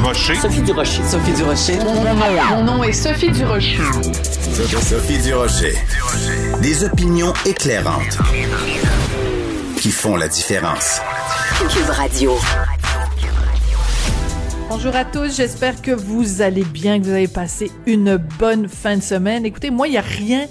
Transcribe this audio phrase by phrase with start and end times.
[0.00, 0.34] Durocher.
[0.36, 1.02] Sophie Durocher.
[1.04, 1.78] Sophie Durocher.
[2.48, 3.76] Mon nom est Sophie Durocher.
[4.80, 5.74] Sophie Durocher.
[6.62, 8.16] Des opinions éclairantes
[9.76, 11.02] qui font la différence.
[11.68, 12.38] Cube Radio.
[14.70, 18.96] Bonjour à tous, j'espère que vous allez bien, que vous avez passé une bonne fin
[18.96, 19.44] de semaine.
[19.44, 20.46] Écoutez, moi, il n'y a rien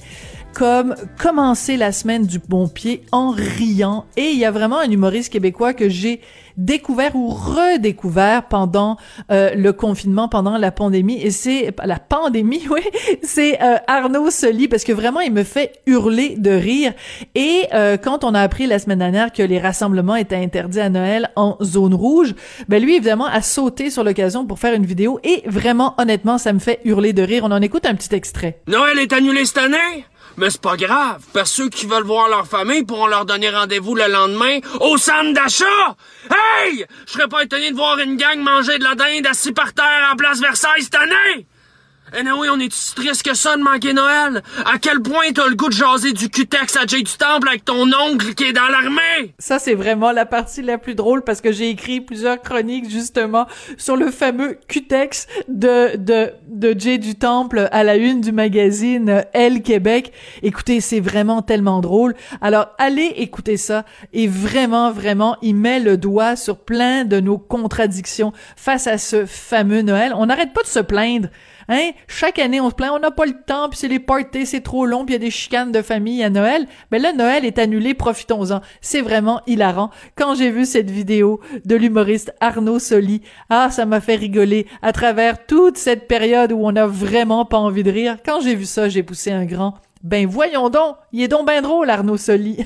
[0.53, 4.05] comme commencer la semaine du bon pied en riant.
[4.17, 6.21] Et il y a vraiment un humoriste québécois que j'ai
[6.59, 8.97] découvert ou redécouvert pendant
[9.31, 11.21] euh, le confinement, pendant la pandémie.
[11.21, 12.81] Et c'est la pandémie, oui,
[13.23, 16.93] c'est euh, Arnaud Soli parce que vraiment il me fait hurler de rire.
[17.35, 20.89] Et euh, quand on a appris la semaine dernière que les rassemblements étaient interdits à
[20.89, 22.35] Noël en zone rouge,
[22.67, 25.19] ben lui évidemment a sauté sur l'occasion pour faire une vidéo.
[25.23, 27.43] Et vraiment, honnêtement, ça me fait hurler de rire.
[27.45, 28.59] On en écoute un petit extrait.
[28.67, 30.05] Noël est annulé cette année?
[30.37, 33.95] Mais c'est pas grave, parce ceux qui veulent voir leur famille pourront leur donner rendez-vous
[33.95, 35.95] le lendemain au centre d'achat!
[36.29, 36.85] Hey!
[37.05, 40.09] Je serais pas étonné de voir une gang manger de la dinde assis par terre
[40.11, 41.47] en place Versailles cette année!
[42.17, 44.41] Eh oui, on est triste que ça de manquer Noël?
[44.65, 47.65] À quel point t'as le goût de jaser du cutex à Jay du Temple avec
[47.65, 49.33] ton oncle qui est dans l'armée?
[49.37, 53.45] Ça, c'est vraiment la partie la plus drôle parce que j'ai écrit plusieurs chroniques justement
[53.77, 59.23] sur le fameux cutex de, de, de Jay du Temple à la une du magazine
[59.33, 60.11] Elle Québec.
[60.41, 62.15] Écoutez, c'est vraiment tellement drôle.
[62.41, 67.37] Alors, allez écouter ça et vraiment, vraiment, il met le doigt sur plein de nos
[67.37, 70.13] contradictions face à ce fameux Noël.
[70.15, 71.29] On n'arrête pas de se plaindre
[71.69, 71.91] Hein?
[72.07, 74.61] Chaque année, on se plaint, on n'a pas le temps, puis c'est les parties, c'est
[74.61, 76.65] trop long, puis il y a des chicanes de famille à Noël.
[76.91, 78.61] Mais là, Noël est annulé, profitons-en.
[78.81, 79.91] C'est vraiment hilarant.
[80.15, 84.91] Quand j'ai vu cette vidéo de l'humoriste Arnaud Soli, ah, ça m'a fait rigoler à
[84.91, 88.17] travers toute cette période où on n'a vraiment pas envie de rire.
[88.25, 89.75] Quand j'ai vu ça, j'ai poussé un grand.
[90.01, 92.65] Ben voyons donc, il est donc bien drôle, Arnaud Soli.